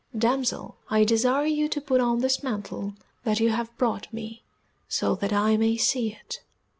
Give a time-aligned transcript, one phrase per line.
[0.17, 4.41] Damsel, I desire you to put on this mantle that you have brought me,
[4.89, 6.39] so that I may see it."